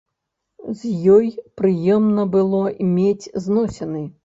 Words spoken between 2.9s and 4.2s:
мець зносіны.